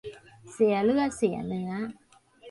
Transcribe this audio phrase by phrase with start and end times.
[0.53, 1.71] เสียเลือดเสียเนื้อ